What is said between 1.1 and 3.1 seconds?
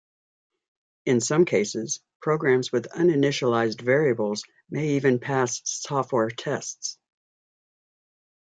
some cases, programs with